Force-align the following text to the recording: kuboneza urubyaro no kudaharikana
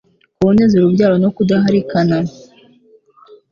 kuboneza 0.35 0.73
urubyaro 0.75 1.15
no 1.23 1.29
kudaharikana 1.35 2.17